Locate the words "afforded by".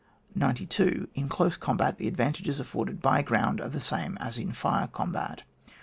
2.59-3.21